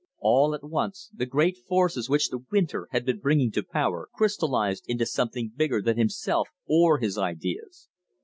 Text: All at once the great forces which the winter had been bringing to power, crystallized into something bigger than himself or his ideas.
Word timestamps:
All 0.17 0.55
at 0.55 0.63
once 0.67 1.11
the 1.13 1.27
great 1.27 1.59
forces 1.59 2.09
which 2.09 2.29
the 2.29 2.43
winter 2.51 2.87
had 2.89 3.05
been 3.05 3.19
bringing 3.19 3.51
to 3.51 3.61
power, 3.61 4.09
crystallized 4.15 4.83
into 4.87 5.05
something 5.05 5.51
bigger 5.55 5.79
than 5.79 5.97
himself 5.99 6.49
or 6.67 6.97
his 6.97 7.19
ideas. 7.19 7.87